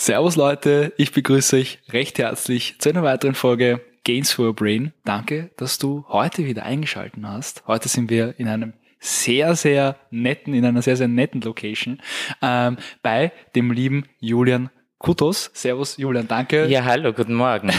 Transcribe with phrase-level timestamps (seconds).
[0.00, 4.92] Servus Leute, ich begrüße euch recht herzlich zu einer weiteren Folge Gains for Your Brain.
[5.04, 7.62] Danke, dass du heute wieder eingeschaltet hast.
[7.68, 12.02] Heute sind wir in einem sehr, sehr netten, in einer sehr, sehr netten Location
[12.42, 15.50] ähm, bei dem lieben Julian Kutos.
[15.54, 16.66] Servus Julian, danke.
[16.66, 17.70] Ja, hallo, guten Morgen.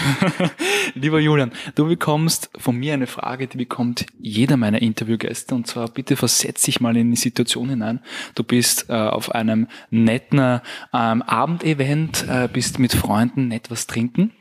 [0.94, 5.90] Lieber Julian, du bekommst von mir eine Frage, die bekommt jeder meiner Interviewgäste und zwar
[5.90, 8.00] bitte versetz dich mal in die Situation hinein.
[8.36, 10.62] Du bist äh, auf einem netten
[10.94, 14.32] ähm, Abendevent, äh, bist mit Freunden nett was trinken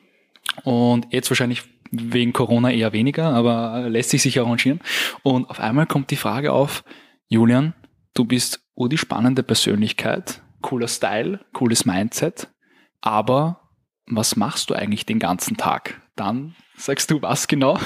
[0.62, 4.78] und jetzt wahrscheinlich wegen Corona eher weniger, aber lässt sich sich arrangieren.
[5.24, 6.84] Und auf einmal kommt die Frage auf,
[7.26, 7.74] Julian,
[8.14, 12.48] du bist ur spannende Persönlichkeit, cooler Style, cooles Mindset,
[13.00, 13.60] aber
[14.06, 16.00] was machst du eigentlich den ganzen Tag?
[16.16, 17.78] Dann sagst du was genau?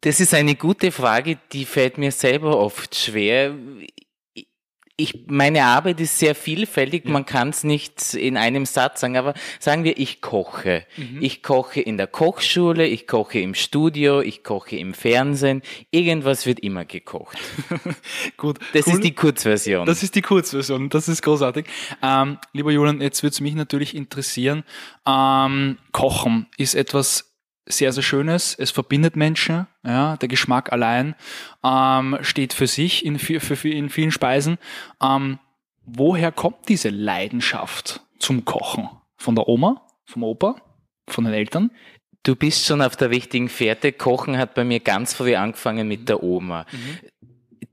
[0.00, 3.54] Das ist eine gute Frage, die fällt mir selber oft schwer
[4.96, 7.10] ich, meine Arbeit ist sehr vielfältig, ja.
[7.10, 10.86] man kann es nicht in einem Satz sagen, aber sagen wir, ich koche.
[10.96, 11.18] Mhm.
[11.20, 16.60] Ich koche in der Kochschule, ich koche im Studio, ich koche im Fernsehen, irgendwas wird
[16.60, 17.38] immer gekocht.
[18.36, 18.60] Gut.
[18.72, 18.94] Das cool.
[18.94, 19.84] ist die Kurzversion.
[19.84, 21.66] Das ist die Kurzversion, das ist großartig.
[22.00, 24.62] Ähm, lieber Julian, jetzt würde es mich natürlich interessieren,
[25.06, 27.33] ähm, Kochen ist etwas
[27.66, 28.54] sehr, sehr Schönes.
[28.58, 29.66] Es verbindet Menschen.
[29.84, 31.14] Ja, der Geschmack allein
[31.64, 34.58] ähm, steht für sich in, für, für, in vielen Speisen.
[35.02, 35.38] Ähm,
[35.84, 38.88] woher kommt diese Leidenschaft zum Kochen?
[39.16, 39.86] Von der Oma?
[40.04, 40.56] Vom Opa?
[41.08, 41.70] Von den Eltern?
[42.22, 43.92] Du bist schon auf der richtigen Fährte.
[43.92, 46.64] Kochen hat bei mir ganz früh angefangen mit der Oma.
[46.72, 46.98] Mhm.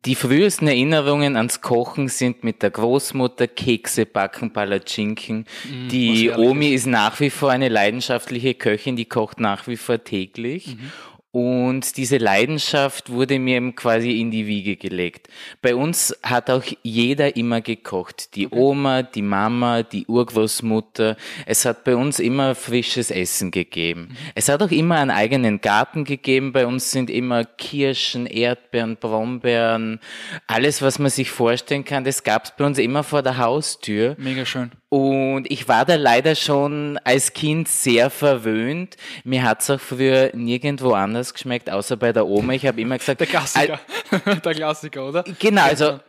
[0.06, 5.46] Die frühesten Erinnerungen ans Kochen sind mit der Großmutter Kekse backen, Palatschinken.
[5.66, 10.04] Mm, die Omi ist nach wie vor eine leidenschaftliche Köchin, die kocht nach wie vor
[10.04, 10.76] täglich.
[10.76, 10.92] Mhm.
[11.34, 15.30] Und diese Leidenschaft wurde mir quasi in die Wiege gelegt.
[15.62, 18.36] Bei uns hat auch jeder immer gekocht.
[18.36, 18.60] Die okay.
[18.60, 21.16] Oma, die Mama, die Urgroßmutter.
[21.46, 24.10] Es hat bei uns immer frisches Essen gegeben.
[24.10, 24.18] Mhm.
[24.36, 26.52] Es hat auch immer einen eigenen Garten gegeben.
[26.52, 30.02] Bei uns sind immer Kirschen, Erdbeeren, Brombeeren,
[30.48, 32.04] alles, was man sich vorstellen kann.
[32.04, 34.16] Das gab es bei uns immer vor der Haustür.
[34.18, 34.72] Mega schön.
[34.94, 38.98] Und ich war da leider schon als Kind sehr verwöhnt.
[39.24, 42.52] Mir hat's auch früher nirgendwo anders geschmeckt, außer bei der Oma.
[42.52, 43.22] Ich habe immer gesagt...
[43.22, 43.80] Der Klassiker.
[44.44, 45.24] der Klassiker, oder?
[45.40, 46.02] Genau, also...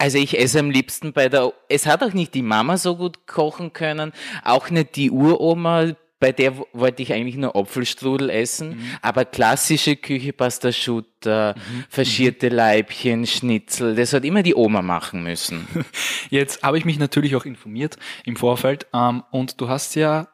[0.00, 1.52] Also ich esse am liebsten bei der...
[1.68, 4.12] Es hat auch nicht die Mama so gut kochen können,
[4.44, 5.86] auch nicht die Uroma,
[6.20, 8.90] bei der wollte ich eigentlich nur Apfelstrudel essen, mhm.
[9.02, 11.84] aber klassische Küche, Pasta Schutter, mhm.
[11.88, 15.68] verschierte Leibchen, Schnitzel, das hat immer die Oma machen müssen.
[16.30, 20.28] Jetzt habe ich mich natürlich auch informiert im Vorfeld ähm, und du hast ja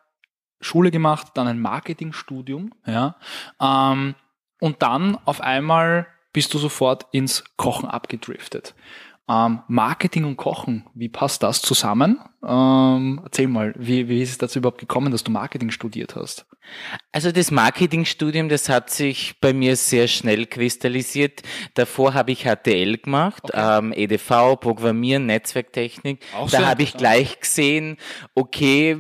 [0.61, 3.17] Schule gemacht, dann ein Marketingstudium, ja,
[3.61, 4.15] ähm,
[4.61, 8.75] und dann auf einmal bist du sofort ins Kochen abgedriftet.
[9.27, 12.21] Ähm, Marketing und Kochen, wie passt das zusammen?
[12.47, 16.45] Ähm, erzähl mal, wie, wie ist es dazu überhaupt gekommen, dass du Marketing studiert hast?
[17.11, 21.43] Also das Marketingstudium, das hat sich bei mir sehr schnell kristallisiert.
[21.73, 23.79] Davor habe ich HTL gemacht, okay.
[23.79, 26.21] ähm, EDV, Programmieren, Netzwerktechnik.
[26.37, 27.97] Auch da habe ich gleich gesehen,
[28.35, 28.99] okay,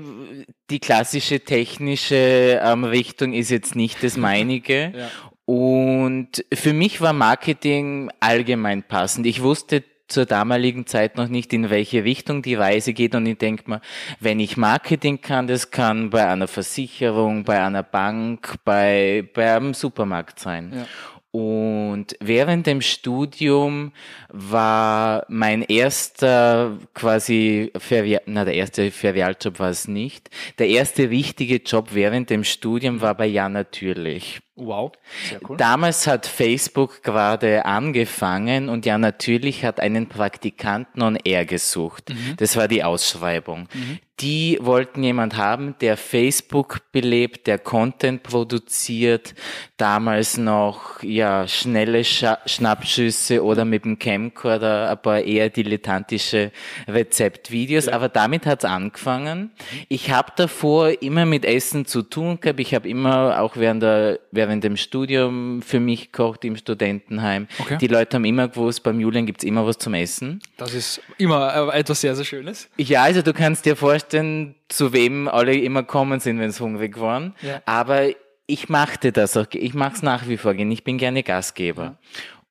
[0.70, 4.92] die klassische technische ähm, Richtung ist jetzt nicht das meinige.
[4.96, 5.10] ja.
[5.46, 9.26] Und für mich war Marketing allgemein passend.
[9.26, 13.14] Ich wusste zur damaligen Zeit noch nicht, in welche Richtung die Reise geht.
[13.14, 13.80] Und ich denke mal,
[14.20, 19.74] wenn ich Marketing kann, das kann bei einer Versicherung, bei einer Bank, bei, bei einem
[19.74, 20.72] Supermarkt sein.
[20.74, 20.86] Ja.
[21.34, 23.90] Und während dem Studium
[24.28, 30.30] war mein erster quasi, Ferial, na der erste Ferialjob war es nicht.
[30.60, 34.43] Der erste richtige Job während dem Studium war bei Ja natürlich.
[34.56, 34.92] Wow,
[35.28, 35.56] sehr cool.
[35.56, 42.10] Damals hat Facebook gerade angefangen und ja natürlich hat einen Praktikanten on Air gesucht.
[42.10, 42.36] Mhm.
[42.36, 43.68] Das war die Ausschreibung.
[43.74, 43.98] Mhm.
[44.20, 49.34] Die wollten jemand haben, der Facebook belebt, der Content produziert,
[49.76, 56.52] damals noch ja schnelle Scha Schnappschüsse oder mit dem Camcorder ein paar eher dilettantische
[56.86, 57.92] Rezeptvideos, ja.
[57.92, 59.40] aber damit hat's angefangen.
[59.40, 59.78] Mhm.
[59.88, 62.60] Ich habe davor immer mit Essen zu tun gehabt.
[62.60, 67.48] Ich habe immer auch während der während während dem Studium für mich kocht im Studentenheim.
[67.58, 67.78] Okay.
[67.78, 70.40] Die Leute haben immer gewusst, beim Julian gibt es immer was zum Essen.
[70.56, 72.68] Das ist immer äh, etwas sehr, sehr Schönes.
[72.76, 76.98] Ja, also du kannst dir vorstellen, zu wem alle immer kommen sind, wenn sie hungrig
[76.98, 77.34] waren.
[77.42, 77.62] Ja.
[77.66, 78.08] Aber
[78.46, 81.82] ich machte das auch, ich mache es nach wie vor, ich bin gerne Gastgeber.
[81.82, 81.98] Ja.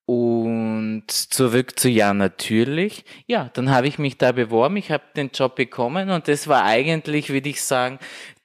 [0.06, 3.06] Und zurück zu Ja natürlich.
[3.25, 6.66] Ja, dann habe ich mich da beworben, ich habe den Job bekommen und das war
[6.66, 8.00] eigentlich, würde ich sagen,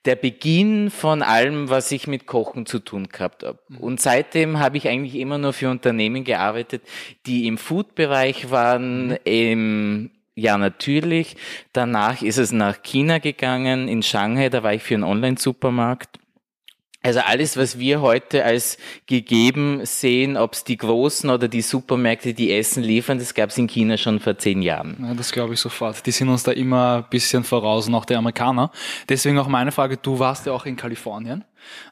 [0.09, 3.59] der Beginn von allem, was ich mit Kochen zu tun gehabt habe.
[3.67, 3.77] Mhm.
[3.77, 6.81] Und seitdem habe ich eigentlich immer nur für Unternehmen gearbeitet,
[7.27, 9.17] die im Food-Bereich waren, mhm.
[9.23, 11.35] im ja, natürlich.
[11.73, 16.17] Danach ist es nach China gegangen, in Shanghai, da war ich für einen Online-Supermarkt.
[17.01, 22.33] Also alles, was wir heute als gegeben sehen, ob es die großen oder die Supermärkte,
[22.33, 24.97] die Essen liefern, das gab es in China schon vor zehn Jahren.
[25.01, 26.05] Ja, das glaube ich sofort.
[26.05, 28.71] Die sind uns da immer ein bisschen voraus, noch die Amerikaner.
[29.07, 31.45] Deswegen auch meine Frage, du warst ja auch in Kalifornien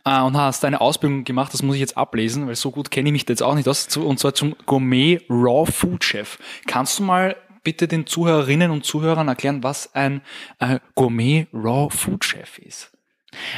[0.03, 3.07] äh, und hast eine Ausbildung gemacht, das muss ich jetzt ablesen, weil so gut kenne
[3.07, 6.37] ich mich da jetzt auch nicht aus, und zwar zum Gourmet Raw Food Chef.
[6.65, 10.21] Kannst du mal bitte den Zuhörerinnen und Zuhörern erklären, was ein
[10.59, 12.91] äh, Gourmet Raw Food Chef ist?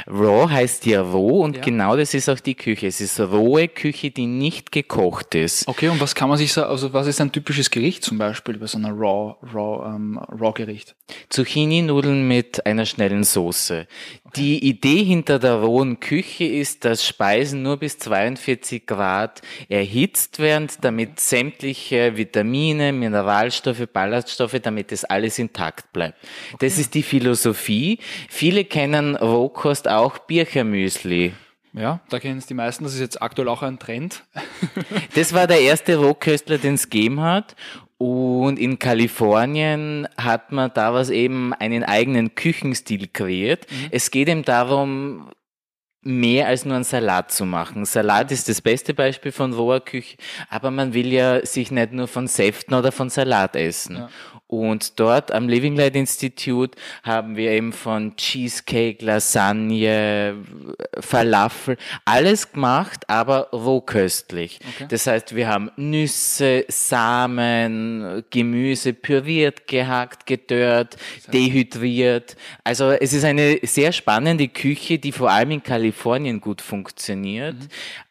[0.07, 1.61] Raw heißt ja roh und ja.
[1.61, 2.87] genau das ist auch die Küche.
[2.87, 5.67] Es ist rohe Küche, die nicht gekocht ist.
[5.67, 8.57] Okay, und was kann man sich sagen, also was ist ein typisches Gericht zum Beispiel
[8.57, 10.95] bei so einer Raw, Raw, ähm, Raw Gericht?
[11.29, 13.87] Zucchini-Nudeln mit einer schnellen Soße.
[14.29, 14.41] Okay.
[14.41, 20.67] Die Idee hinter der rohen Küche ist, dass Speisen nur bis 42 Grad erhitzt werden,
[20.81, 26.17] damit sämtliche Vitamine, Mineralstoffe, Ballaststoffe, damit das alles intakt bleibt.
[26.53, 26.67] Okay.
[26.67, 27.97] Das ist die Philosophie.
[28.29, 31.33] Viele kennen Rohkost auch Birchermüsli.
[31.73, 32.83] Ja, da kennen es die meisten.
[32.83, 34.23] Das ist jetzt aktuell auch ein Trend.
[35.15, 37.55] das war der erste Rohköstler, den es gegeben hat.
[37.99, 43.67] Und in Kalifornien hat man da was eben einen eigenen Küchenstil kreiert.
[43.69, 43.87] Mhm.
[43.91, 45.29] Es geht eben darum,
[46.01, 47.83] mehr als nur einen Salat zu machen.
[47.83, 50.15] Salat ist das beste Beispiel von roher Küche,
[50.49, 53.97] aber man will ja sich nicht nur von Säften oder von Salat essen.
[53.97, 54.09] Ja.
[54.49, 60.37] Und dort am Living Light Institute haben wir eben von Cheesecake, Lasagne,
[60.99, 64.59] Falafel, alles gemacht, aber rohköstlich.
[64.75, 64.87] Okay.
[64.89, 70.97] Das heißt, wir haben Nüsse, Samen, Gemüse püriert, gehackt, gedörrt,
[71.31, 72.35] dehydriert.
[72.63, 77.53] Also es ist eine sehr spannende Küche, die vor allem in Kalifornien gut funktioniert.
[77.53, 77.67] Mhm.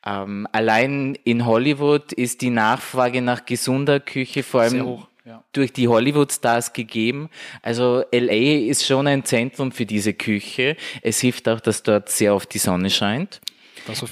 [0.06, 5.44] Ähm, allein in Hollywood ist die Nachfrage nach gesunder Küche vor allem ja.
[5.52, 7.28] durch die Hollywood-Stars gegeben.
[7.62, 10.76] Also LA ist schon ein Zentrum für diese Küche.
[11.02, 13.40] Es hilft auch, dass dort sehr oft die Sonne scheint.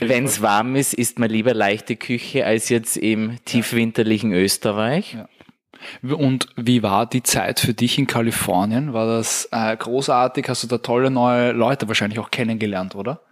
[0.01, 4.39] Wenn es warm ist, isst man lieber leichte Küche als jetzt im tiefwinterlichen ja.
[4.39, 5.15] Österreich.
[5.15, 6.15] Ja.
[6.15, 8.93] Und wie war die Zeit für dich in Kalifornien?
[8.93, 10.49] War das äh, großartig?
[10.49, 13.23] Hast du da tolle neue Leute wahrscheinlich auch kennengelernt, oder?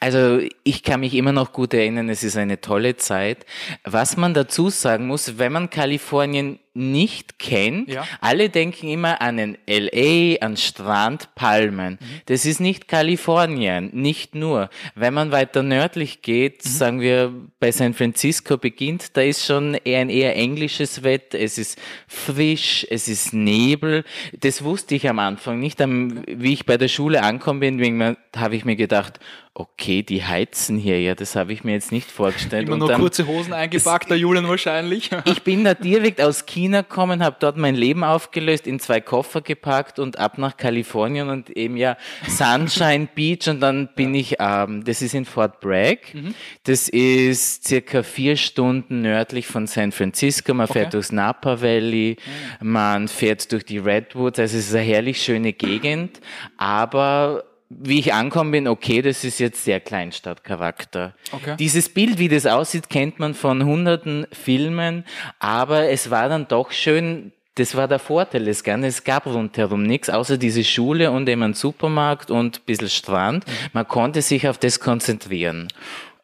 [0.00, 3.44] Also ich kann mich immer noch gut erinnern, es ist eine tolle Zeit.
[3.84, 8.06] Was man dazu sagen muss, wenn man Kalifornien nicht kennt, ja.
[8.20, 11.98] alle denken immer an den LA, an Strand, Palmen.
[12.00, 12.20] Mhm.
[12.26, 14.70] Das ist nicht Kalifornien, nicht nur.
[14.94, 16.68] Wenn man weiter nördlich geht, mhm.
[16.68, 21.38] sagen wir bei San Francisco beginnt, da ist schon eher ein eher englisches Wetter.
[21.38, 24.04] Es ist frisch, es ist Nebel.
[24.38, 25.78] Das wusste ich am Anfang nicht.
[25.80, 29.18] Wie ich bei der Schule ankommen bin, habe ich mir gedacht,
[29.58, 32.68] okay, die heizen hier, ja, das habe ich mir jetzt nicht vorgestellt.
[32.68, 35.10] Immer nur kurze Hosen eingepackt, der Julian wahrscheinlich.
[35.24, 39.40] ich bin da direkt aus China gekommen, habe dort mein Leben aufgelöst, in zwei Koffer
[39.40, 41.96] gepackt und ab nach Kalifornien und eben ja
[42.28, 44.20] Sunshine Beach und dann bin ja.
[44.20, 46.34] ich, ähm, das ist in Fort Bragg, mhm.
[46.64, 50.92] das ist circa vier Stunden nördlich von San Francisco, man fährt okay.
[50.92, 52.16] durchs Napa Valley,
[52.60, 56.20] man fährt durch die Redwoods, also es ist eine herrlich schöne Gegend,
[56.56, 61.14] aber wie ich ankommen bin, okay, das ist jetzt sehr Kleinstadtcharakter.
[61.32, 61.56] Okay.
[61.58, 65.04] Dieses Bild, wie das aussieht, kennt man von hunderten Filmen,
[65.38, 68.84] aber es war dann doch schön, das war der Vorteil des Ganzen.
[68.84, 73.46] Es gab rundherum nichts, außer diese Schule und eben einen Supermarkt und ein bisschen Strand.
[73.46, 73.52] Mhm.
[73.72, 75.68] Man konnte sich auf das konzentrieren.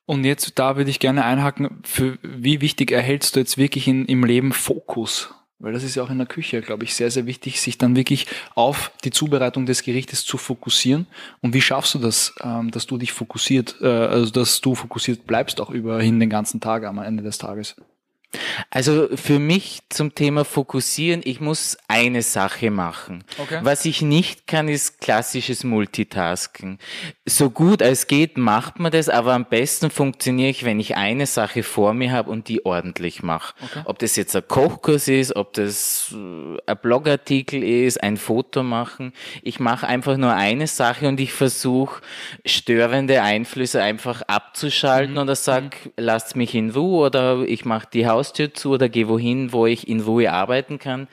[0.05, 4.05] Und jetzt, da würde ich gerne einhaken, für wie wichtig erhältst du jetzt wirklich in,
[4.05, 5.35] im Leben Fokus?
[5.63, 7.95] Weil das ist ja auch in der Küche, glaube ich, sehr, sehr wichtig, sich dann
[7.95, 8.27] wirklich
[8.57, 11.07] auf die Zubereitung des Gerichtes zu fokussieren.
[11.41, 15.25] Und wie schaffst du das, ähm, dass du dich fokussiert, äh, also dass du fokussiert
[15.25, 17.77] bleibst auch überhin den ganzen Tag am Ende des Tages?
[18.71, 23.25] Also für mich zum Thema Fokussieren, ich muss eine Sache machen.
[23.39, 23.59] Okay.
[23.63, 26.79] Was ich nicht kann, ist klassisches Multitasking.
[27.27, 31.27] So gut als geht macht man das, aber am besten funktioniere ich, wenn ich eine
[31.27, 33.55] Sache vor mir habe und die ordentlich mache.
[33.63, 33.83] Okay.
[33.85, 39.13] Ob das jetzt ein Kochkurs ist, ob das äh, ein Blogartikel ist, ein Foto machen.
[39.43, 42.01] Ich mache einfach nur eine Sache und ich versuche
[42.47, 45.21] störende Einflüsse einfach abzuschalten mhm.
[45.21, 45.93] oder sag, mhm.
[45.97, 49.67] lasst mich in Ruhe oder ich mache die Haus Haustür zu oder gehe wohin, wo
[49.67, 51.09] ich in Ruhe arbeiten kann.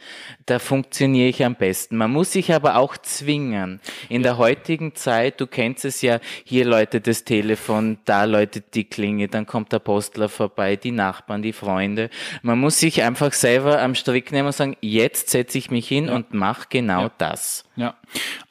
[0.45, 1.97] Da funktioniere ich am besten.
[1.97, 3.79] Man muss sich aber auch zwingen.
[4.09, 8.83] In der heutigen Zeit, du kennst es ja, hier läutet das Telefon, da läutet die
[8.83, 12.11] Klinge, dann kommt der Postler vorbei, die Nachbarn, die Freunde.
[12.43, 16.05] Man muss sich einfach selber am Strick nehmen und sagen, jetzt setze ich mich hin
[16.05, 16.13] ja.
[16.13, 17.11] und mache genau ja.
[17.17, 17.63] das.
[17.75, 17.95] Ja.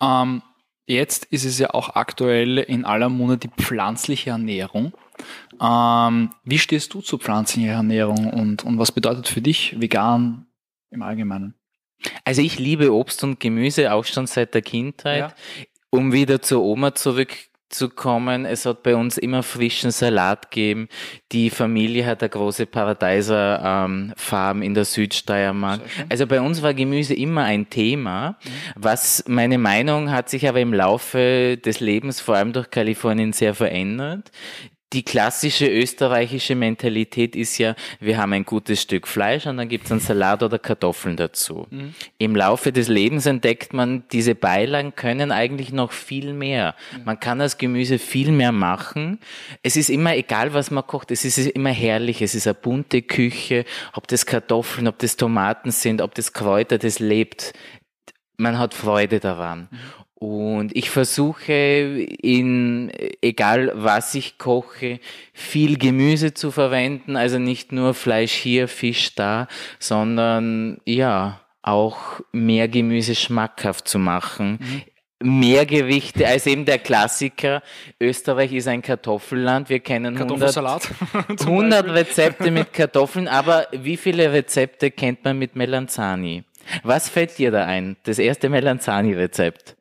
[0.02, 0.42] Ähm,
[0.88, 4.94] jetzt ist es ja auch aktuell in aller Munde die pflanzliche Ernährung.
[5.60, 10.46] Ähm, wie stehst du zur pflanzlicher Ernährung und, und was bedeutet für dich vegan
[10.90, 11.54] im Allgemeinen?
[12.24, 15.18] Also ich liebe Obst und Gemüse auch schon seit der Kindheit.
[15.18, 15.34] Ja.
[15.90, 20.88] Um wieder zur Oma zurückzukommen, es hat bei uns immer frischen Salat gegeben.
[21.32, 25.80] Die Familie hat eine große Paradeiser ähm, Farm in der Südsteiermark.
[26.08, 28.30] Also bei uns war Gemüse immer ein Thema.
[28.30, 28.50] Mhm.
[28.76, 33.54] Was meine Meinung hat sich aber im Laufe des Lebens, vor allem durch Kalifornien, sehr
[33.54, 34.30] verändert
[34.94, 39.84] die klassische österreichische Mentalität ist ja, wir haben ein gutes Stück Fleisch und dann gibt
[39.84, 41.66] es einen Salat oder Kartoffeln dazu.
[41.70, 41.94] Mhm.
[42.16, 46.74] Im Laufe des Lebens entdeckt man, diese Beilagen können eigentlich noch viel mehr.
[46.96, 47.04] Mhm.
[47.04, 49.18] Man kann das Gemüse viel mehr machen.
[49.62, 53.02] Es ist immer egal, was man kocht, es ist immer herrlich, es ist eine bunte
[53.02, 57.52] Küche, ob das Kartoffeln, ob das Tomaten sind, ob das Kräuter, das lebt.
[58.38, 59.68] Man hat Freude daran.
[59.70, 59.78] Mhm.
[60.20, 62.90] Und ich versuche in,
[63.22, 64.98] egal was ich koche,
[65.32, 67.16] viel Gemüse zu verwenden.
[67.16, 69.46] Also nicht nur Fleisch hier, Fisch da,
[69.78, 74.58] sondern ja, auch mehr Gemüse schmackhaft zu machen.
[74.60, 74.82] Mhm
[75.20, 77.62] mehr Gewichte als eben der Klassiker.
[78.00, 79.68] Österreich ist ein Kartoffelland.
[79.68, 86.44] Wir kennen 100, 100 Rezepte mit Kartoffeln, aber wie viele Rezepte kennt man mit Melanzani?
[86.82, 87.96] Was fällt dir da ein?
[88.04, 89.77] Das erste Melanzani-Rezept.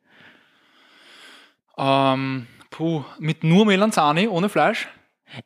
[1.78, 4.88] Ähm, puh, mit nur Melanzani, ohne Fleisch?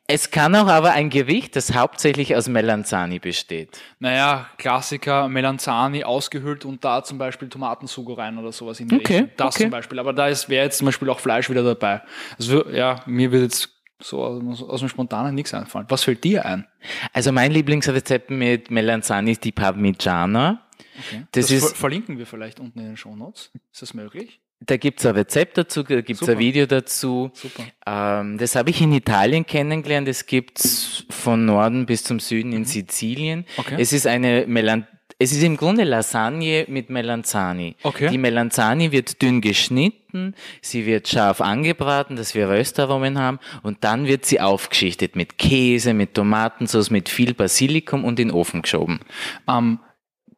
[0.07, 3.81] Es kann auch aber ein Gewicht, das hauptsächlich aus Melanzani besteht.
[3.99, 9.17] Naja, Klassiker, Melanzani ausgehöhlt und da zum Beispiel Tomatensugo rein oder sowas in die okay,
[9.17, 9.31] Richtung.
[9.37, 9.63] Das okay.
[9.63, 9.99] zum Beispiel.
[9.99, 12.01] Aber da wäre jetzt zum Beispiel auch Fleisch wieder dabei.
[12.37, 15.85] Also ja, mir wird jetzt so aus, aus dem Spontanen nichts einfallen.
[15.89, 16.65] Was fällt dir ein?
[17.11, 20.65] Also mein Lieblingsrezept mit Melanzani ist die Parmigiana.
[20.97, 21.25] Okay.
[21.31, 23.51] Das, das ist, verlinken wir vielleicht unten in den Show Notes.
[23.71, 24.42] Ist das möglich?
[24.65, 26.33] Da gibt's ein Rezept dazu, da gibt's Super.
[26.33, 27.31] ein Video dazu.
[27.33, 27.63] Super.
[27.85, 30.07] Ähm, das habe ich in Italien kennengelernt.
[30.07, 32.65] Es gibt's von Norden bis zum Süden in mhm.
[32.65, 33.45] Sizilien.
[33.57, 33.75] Okay.
[33.77, 34.87] Es ist eine Melan
[35.19, 37.75] es ist im Grunde Lasagne mit Melanzani.
[37.83, 38.09] Okay.
[38.09, 44.05] Die Melanzani wird dünn geschnitten, sie wird scharf angebraten, dass wir Röstaromen haben, und dann
[44.05, 48.99] wird sie aufgeschichtet mit Käse, mit Tomatensauce, mit viel Basilikum und in den Ofen geschoben.
[49.47, 49.79] Ähm,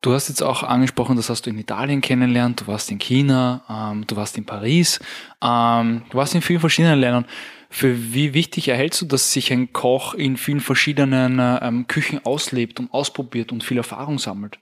[0.06, 3.64] Du hast jetzt auch angesprochen, das hast du in Italien kennengelernt, du warst in China,
[3.68, 5.00] ähm, du warst in Paris,
[5.42, 7.26] ähm, du warst in vielen verschiedenen Ländern.
[7.72, 12.80] Für wie wichtig erhältst du, dass sich ein Koch in vielen verschiedenen ähm, Küchen auslebt
[12.80, 14.60] und ausprobiert und viel Erfahrung sammelt?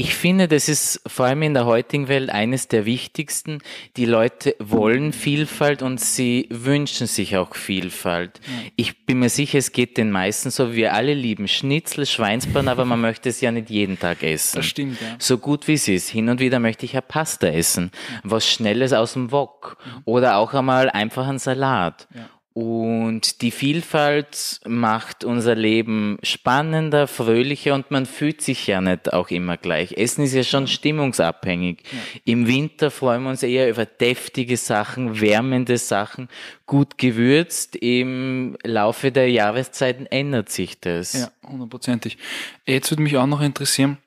[0.00, 3.58] Ich finde, das ist vor allem in der heutigen Welt eines der wichtigsten.
[3.98, 8.40] Die Leute wollen Vielfalt und sie wünschen sich auch Vielfalt.
[8.76, 10.72] Ich bin mir sicher, es geht den meisten so.
[10.72, 14.56] Wir alle lieben Schnitzel, Schweinsbraten, aber man möchte es ja nicht jeden Tag essen.
[14.56, 15.16] Das stimmt, ja.
[15.18, 16.08] So gut wie es ist.
[16.08, 17.90] Hin und wieder möchte ich ja Pasta essen.
[18.24, 19.76] Was Schnelles aus dem Wok.
[19.84, 20.02] Mhm.
[20.06, 22.08] Oder auch einmal einfach einen Salat.
[22.14, 22.30] Ja.
[22.52, 29.28] Und die Vielfalt macht unser Leben spannender, fröhlicher und man fühlt sich ja nicht auch
[29.28, 29.92] immer gleich.
[29.92, 31.84] Essen ist ja schon stimmungsabhängig.
[31.84, 31.98] Ja.
[32.24, 36.28] Im Winter freuen wir uns eher über deftige Sachen, wärmende Sachen,
[36.66, 37.76] gut gewürzt.
[37.76, 41.12] Im Laufe der Jahreszeiten ändert sich das.
[41.12, 42.18] Ja, hundertprozentig.
[42.66, 43.98] Jetzt würde mich auch noch interessieren,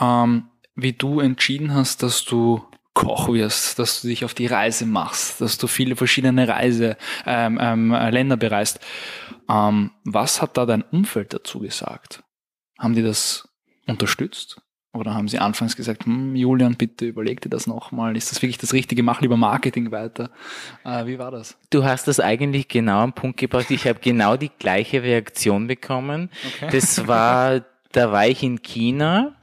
[0.00, 0.44] ähm,
[0.76, 2.64] wie du entschieden hast, dass du
[2.94, 6.96] Koch wirst, dass du dich auf die Reise machst, dass du viele verschiedene Reise,
[7.26, 8.80] ähm, ähm, Länder bereist.
[9.48, 12.22] Ähm, was hat da dein Umfeld dazu gesagt?
[12.78, 13.48] Haben die das
[13.86, 14.60] unterstützt?
[14.92, 18.58] Oder haben sie anfangs gesagt, hm, Julian, bitte überleg dir das nochmal, ist das wirklich
[18.58, 20.30] das Richtige, mach lieber Marketing weiter.
[20.84, 21.58] Äh, wie war das?
[21.70, 23.72] Du hast das eigentlich genau am Punkt gebracht.
[23.72, 26.30] Ich habe genau die gleiche Reaktion bekommen.
[26.46, 26.68] Okay.
[26.70, 29.34] Das war, da war ich in China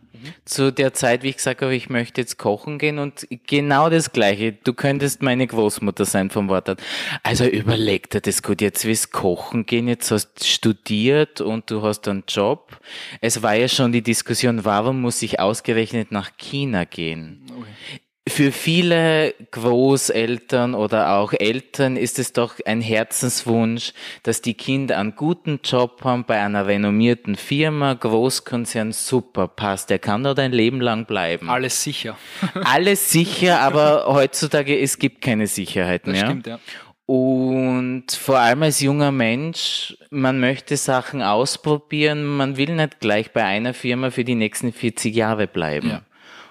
[0.46, 4.12] zu der Zeit, wie ich gesagt habe, ich möchte jetzt kochen gehen und genau das
[4.12, 4.54] Gleiche.
[4.54, 6.82] Du könntest meine Großmutter sein vom Wortart.
[7.24, 8.62] Also überleg dir das gut.
[8.62, 12.80] Jetzt willst kochen gehen, jetzt hast studiert und du hast einen Job.
[13.22, 17.46] Es war ja schon die Diskussion, warum muss ich ausgerechnet nach China gehen?
[17.50, 25.00] Okay für viele Großeltern oder auch Eltern ist es doch ein Herzenswunsch, dass die Kinder
[25.00, 29.90] einen guten Job haben bei einer renommierten Firma, Großkonzern, super, passt.
[29.90, 31.50] Der kann dort ein Leben lang bleiben.
[31.50, 32.16] Alles sicher.
[32.64, 36.22] Alles sicher, aber heutzutage, es gibt keine Sicherheit mehr.
[36.22, 36.60] Das stimmt, ja.
[37.08, 43.44] Und vor allem als junger Mensch, man möchte Sachen ausprobieren, man will nicht gleich bei
[43.44, 45.90] einer Firma für die nächsten 40 Jahre bleiben.
[45.90, 46.02] Ja.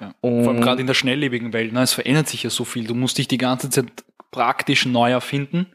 [0.00, 0.14] Ja.
[0.21, 2.87] Vor allem gerade in der schnelllebigen Welt, ne, es verändert sich ja so viel.
[2.87, 5.66] Du musst dich die ganze Zeit praktisch neu erfinden.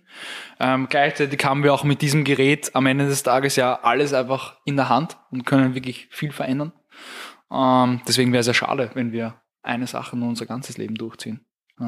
[0.60, 4.58] Ähm, gleichzeitig haben wir auch mit diesem Gerät am Ende des Tages ja alles einfach
[4.66, 6.72] in der Hand und können wirklich viel verändern.
[7.52, 11.46] Ähm, deswegen wäre es ja schade, wenn wir eine Sache nur unser ganzes Leben durchziehen.
[11.80, 11.88] Ja.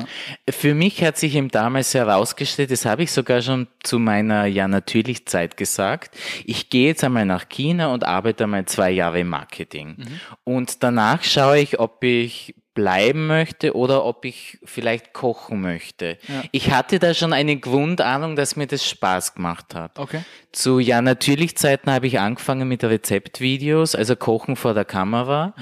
[0.49, 4.67] Für mich hat sich eben damals herausgestellt, das habe ich sogar schon zu meiner ja
[4.67, 6.17] natürlich Zeit gesagt.
[6.45, 9.95] Ich gehe jetzt einmal nach China und arbeite einmal zwei Jahre im Marketing.
[9.97, 10.19] Mhm.
[10.43, 16.19] Und danach schaue ich, ob ich bleiben möchte oder ob ich vielleicht kochen möchte.
[16.27, 16.43] Ja.
[16.51, 19.97] Ich hatte da schon eine Grundahnung, dass mir das Spaß gemacht hat.
[19.97, 20.21] Okay.
[20.51, 25.55] Zu ja natürlich Zeiten habe ich angefangen mit Rezeptvideos, also Kochen vor der Kamera.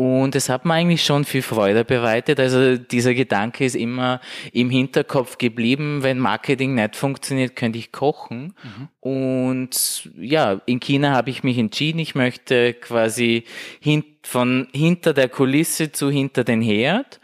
[0.00, 2.40] Und es hat mir eigentlich schon viel Freude bereitet.
[2.40, 8.54] Also dieser Gedanke ist immer im Hinterkopf geblieben, wenn Marketing nicht funktioniert, könnte ich kochen.
[8.62, 8.88] Mhm.
[9.00, 13.44] Und ja, in China habe ich mich entschieden, ich möchte quasi
[13.78, 17.20] hin, von hinter der Kulisse zu hinter den Herd.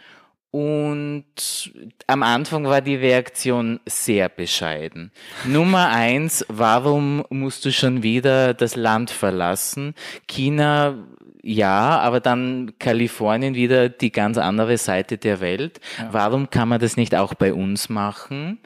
[0.50, 1.72] Und
[2.06, 5.12] am Anfang war die Reaktion sehr bescheiden.
[5.46, 9.94] Nummer eins, warum musst du schon wieder das Land verlassen?
[10.26, 11.06] China
[11.46, 15.80] ja, aber dann Kalifornien wieder die ganz andere Seite der Welt.
[15.98, 16.08] Ja.
[16.10, 18.58] Warum kann man das nicht auch bei uns machen?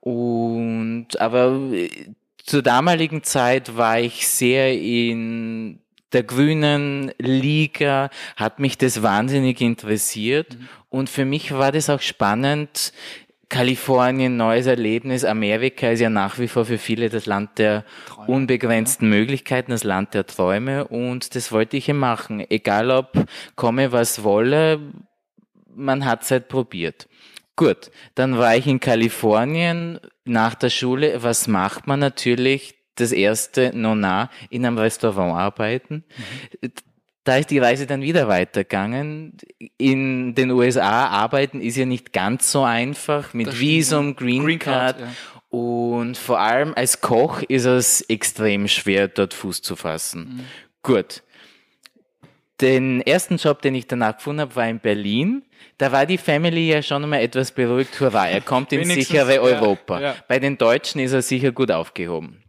[0.00, 1.88] Und aber äh,
[2.44, 5.80] zur damaligen Zeit war ich sehr in
[6.12, 10.58] der grünen Liga, hat mich das wahnsinnig interessiert.
[10.58, 10.68] Mhm.
[10.90, 12.92] Und für mich war das auch spannend,
[13.48, 15.24] Kalifornien, neues Erlebnis.
[15.24, 19.18] Amerika ist ja nach wie vor für viele das Land der Träume, unbegrenzten ja.
[19.18, 20.86] Möglichkeiten, das Land der Träume.
[20.88, 22.44] Und das wollte ich machen.
[22.50, 23.12] Egal ob
[23.56, 24.80] komme, was wolle,
[25.74, 27.08] man hat es halt probiert.
[27.56, 31.22] Gut, dann war ich in Kalifornien nach der Schule.
[31.22, 32.74] Was macht man natürlich?
[32.96, 36.04] Das erste, nona, in einem Restaurant arbeiten.
[36.62, 36.72] Mhm
[37.28, 39.36] da ist die Reise dann wieder weitergegangen.
[39.76, 44.98] In den USA arbeiten ist ja nicht ganz so einfach mit Visum, Green, Green Card.
[44.98, 45.58] Card ja.
[45.58, 50.20] Und vor allem als Koch ist es extrem schwer, dort Fuß zu fassen.
[50.20, 50.44] Mhm.
[50.82, 51.22] Gut.
[52.62, 55.42] Den ersten Job, den ich danach gefunden habe, war in Berlin.
[55.76, 58.00] Da war die Family ja schon einmal etwas beruhigt.
[58.00, 60.00] Hurra, er kommt in sichere Europa.
[60.00, 60.16] Ja, ja.
[60.26, 62.42] Bei den Deutschen ist er sicher gut aufgehoben.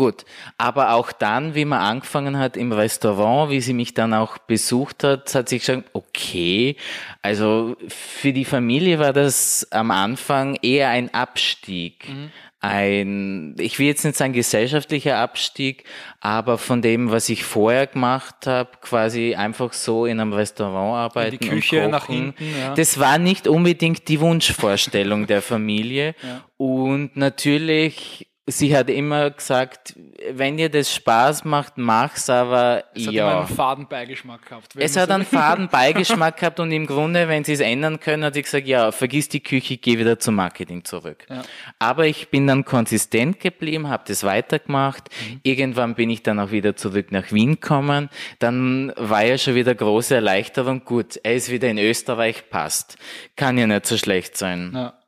[0.00, 0.24] Gut,
[0.56, 5.04] aber auch dann, wie man angefangen hat im Restaurant, wie sie mich dann auch besucht
[5.04, 6.76] hat, hat sie gesagt, okay,
[7.20, 12.08] also für die Familie war das am Anfang eher ein Abstieg.
[12.08, 12.30] Mhm.
[12.62, 15.84] Ein, ich will jetzt nicht sagen gesellschaftlicher Abstieg,
[16.20, 21.38] aber von dem, was ich vorher gemacht habe, quasi einfach so in einem Restaurant arbeiten.
[21.38, 22.42] Die Küche nach hinten.
[22.58, 22.74] Ja.
[22.74, 26.14] Das war nicht unbedingt die Wunschvorstellung der Familie.
[26.30, 26.44] Ja.
[26.58, 29.94] Und natürlich sie hat immer gesagt,
[30.32, 33.26] wenn dir das Spaß macht, mach's, aber es ja.
[33.26, 34.72] hat einen Fadenbeigeschmack gehabt.
[34.76, 38.42] Es hat einen Fadenbeigeschmack gehabt und im Grunde, wenn sie es ändern können, hat sie
[38.42, 41.26] gesagt, ja, vergiss die Küche, geh wieder zum Marketing zurück.
[41.28, 41.42] Ja.
[41.78, 45.08] Aber ich bin dann konsistent geblieben, habe das weitergemacht.
[45.08, 45.40] Mhm.
[45.42, 48.10] Irgendwann bin ich dann auch wieder zurück nach Wien gekommen.
[48.38, 50.84] Dann war ja schon wieder große Erleichterung.
[50.84, 52.96] Gut, er ist wieder in Österreich, passt.
[53.36, 54.72] Kann ja nicht so schlecht sein.
[54.74, 54.99] Ja.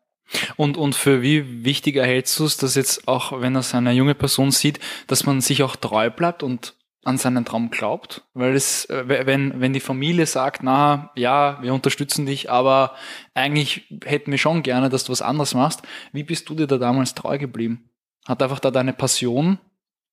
[0.56, 4.14] Und, und für wie wichtig erhältst du es, dass jetzt auch, wenn er eine junge
[4.14, 8.22] Person sieht, dass man sich auch treu bleibt und an seinen Traum glaubt?
[8.32, 12.94] Weil es, äh, wenn, wenn die Familie sagt, na, ja, wir unterstützen dich, aber
[13.34, 15.82] eigentlich hätten wir schon gerne, dass du was anderes machst.
[16.12, 17.90] Wie bist du dir da damals treu geblieben?
[18.26, 19.58] Hat einfach da deine Passion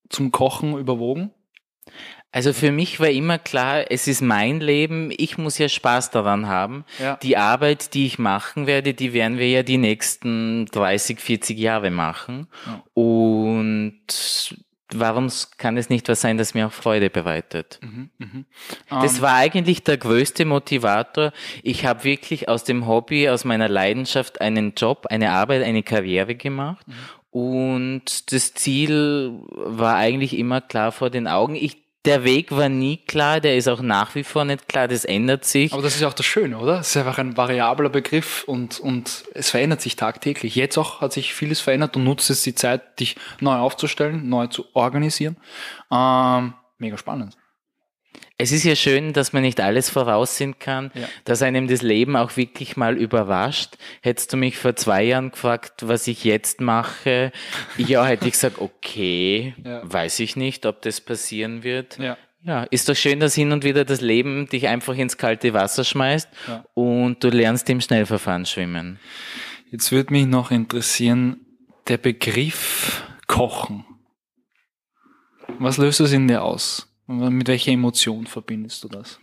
[0.09, 1.31] zum Kochen überwogen?
[2.31, 6.47] Also für mich war immer klar, es ist mein Leben, ich muss ja Spaß daran
[6.47, 6.85] haben.
[6.99, 7.17] Ja.
[7.17, 11.89] Die Arbeit, die ich machen werde, die werden wir ja die nächsten 30, 40 Jahre
[11.89, 12.47] machen.
[12.67, 12.83] Ja.
[12.93, 14.03] Und
[14.93, 17.79] warum kann es nicht was sein, das mir auch Freude bereitet?
[17.81, 18.27] Mhm, mh.
[18.91, 19.01] um.
[19.01, 19.21] Das ähm.
[19.23, 21.31] war eigentlich der größte Motivator.
[21.63, 26.35] Ich habe wirklich aus dem Hobby, aus meiner Leidenschaft einen Job, eine Arbeit, eine Karriere
[26.35, 26.87] gemacht.
[26.87, 26.93] Mhm.
[27.31, 31.55] Und das Ziel war eigentlich immer klar vor den Augen.
[31.55, 35.03] Ich der Weg war nie klar, der ist auch nach wie vor nicht klar, das
[35.03, 35.73] ändert sich.
[35.73, 36.79] Aber das ist auch das Schöne, oder?
[36.79, 40.55] Es ist einfach ein variabler Begriff und, und es verändert sich tagtäglich.
[40.55, 44.47] Jetzt auch hat sich vieles verändert und nutzt es die Zeit, dich neu aufzustellen, neu
[44.47, 45.35] zu organisieren.
[45.91, 47.35] Ähm, mega spannend.
[48.41, 51.09] Es ist ja schön, dass man nicht alles voraussehen kann, ja.
[51.25, 53.75] dass einem das Leben auch wirklich mal überrascht.
[54.01, 57.33] Hättest du mich vor zwei Jahren gefragt, was ich jetzt mache,
[57.77, 59.81] ja, hätte ich gesagt, okay, ja.
[59.83, 61.97] weiß ich nicht, ob das passieren wird.
[61.97, 62.17] Ja.
[62.43, 62.63] ja.
[62.63, 66.29] ist doch schön, dass hin und wieder das Leben dich einfach ins kalte Wasser schmeißt
[66.75, 68.99] und du lernst im Schnellverfahren schwimmen.
[69.69, 71.45] Jetzt würde mich noch interessieren,
[71.89, 73.83] der Begriff Kochen,
[75.59, 76.88] was löst das in dir aus?
[77.11, 79.19] Mit welcher Emotion verbindest du das?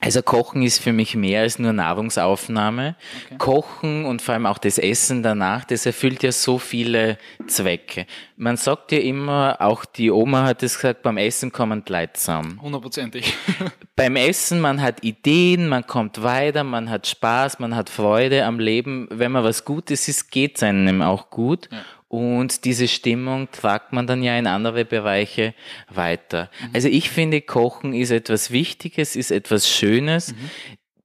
[0.00, 2.94] Also Kochen ist für mich mehr als nur Nahrungsaufnahme.
[3.26, 3.36] Okay.
[3.36, 8.06] Kochen und vor allem auch das Essen danach, das erfüllt ja so viele Zwecke.
[8.36, 12.58] Man sagt ja immer, auch die Oma hat es gesagt, beim Essen kommen Leute zusammen.
[12.62, 13.34] Hundertprozentig.
[13.96, 18.60] beim Essen, man hat Ideen, man kommt weiter, man hat Spaß, man hat Freude am
[18.60, 19.08] Leben.
[19.10, 21.68] Wenn man was Gutes ist, geht es einem auch gut.
[21.72, 21.78] Ja.
[22.08, 25.54] Und diese Stimmung tragt man dann ja in andere Bereiche
[25.90, 26.50] weiter.
[26.60, 26.70] Mhm.
[26.72, 30.32] Also ich finde, Kochen ist etwas Wichtiges, ist etwas Schönes.
[30.32, 30.50] Mhm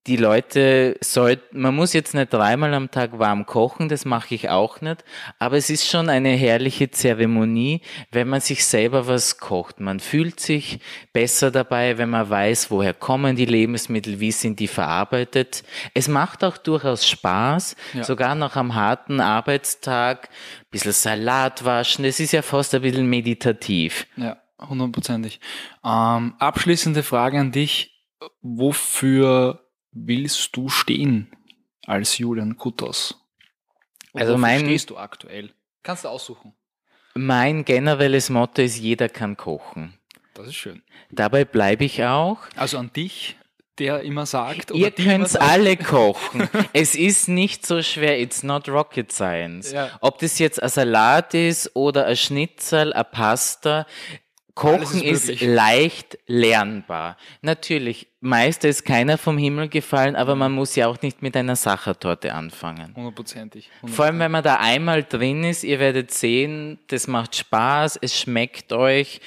[0.06, 4.50] die Leute sollten, man muss jetzt nicht dreimal am Tag warm kochen, das mache ich
[4.50, 5.06] auch nicht,
[5.40, 9.80] aber es ist schon eine herrliche Zeremonie, wenn man sich selber was kocht.
[9.80, 10.80] Man fühlt sich
[11.14, 15.64] besser dabei, wenn man weiß, woher kommen die Lebensmittel, wie sind die verarbeitet.
[15.94, 18.04] Es macht auch durchaus Spaß, ja.
[18.04, 23.08] sogar noch am harten Arbeitstag, ein bisschen Salat waschen, es ist ja fast ein bisschen
[23.08, 24.06] meditativ.
[24.18, 25.40] Ja, hundertprozentig.
[25.86, 27.92] Ähm, abschließende Frage an dich.
[28.42, 29.63] Wofür
[29.94, 31.32] willst du stehen
[31.86, 33.20] als Julian Kutos?
[34.14, 35.52] also mein, stehst du aktuell?
[35.82, 36.54] Kannst du aussuchen.
[37.16, 39.98] Mein generelles Motto ist, jeder kann kochen.
[40.34, 40.82] Das ist schön.
[41.12, 42.40] Dabei bleibe ich auch.
[42.56, 43.38] Also an dich,
[43.78, 44.72] der immer sagt.
[44.72, 46.50] Ihr könnt alle kochen.
[46.74, 48.20] es ist nicht so schwer.
[48.20, 49.72] It's not rocket science.
[49.72, 49.92] Ja.
[50.02, 53.86] Ob das jetzt ein Salat ist oder ein Schnitzel, ein Pasta.
[54.56, 57.18] Kochen ist, ist, leicht lernbar.
[57.42, 61.56] Natürlich, meist ist keiner vom Himmel gefallen, aber man muss ja auch nicht mit einer
[61.56, 62.96] Sachertorte anfangen.
[62.96, 63.72] Hundertprozentig.
[63.86, 68.20] Vor allem, wenn man da einmal drin ist, ihr werdet sehen, das macht Spaß, es
[68.20, 69.22] schmeckt euch.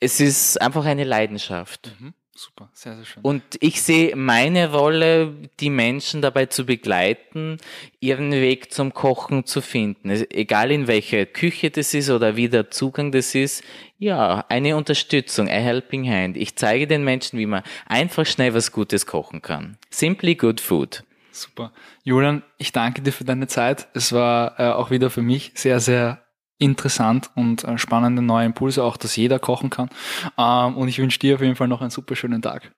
[0.00, 1.92] Es ist einfach eine Leidenschaft.
[2.00, 2.14] Mhm.
[2.38, 3.24] Super, sehr, sehr schön.
[3.24, 7.56] Und ich sehe meine Rolle, die Menschen dabei zu begleiten,
[7.98, 10.08] ihren Weg zum Kochen zu finden.
[10.30, 13.64] Egal in welcher Küche das ist oder wie der Zugang das ist.
[13.98, 16.36] Ja, eine Unterstützung, a helping hand.
[16.36, 19.76] Ich zeige den Menschen, wie man einfach schnell was Gutes kochen kann.
[19.90, 21.02] Simply good food.
[21.32, 21.72] Super.
[22.04, 23.88] Julian, ich danke dir für deine Zeit.
[23.94, 26.22] Es war äh, auch wieder für mich sehr, sehr
[26.58, 29.88] interessant und äh, spannende neue Impulse, auch dass jeder kochen kann.
[30.36, 32.72] Ähm, und ich wünsche dir auf jeden Fall noch einen super schönen Tag.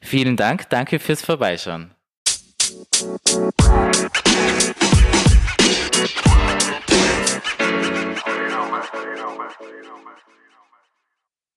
[0.00, 1.92] Vielen Dank, danke fürs Vorbeischauen.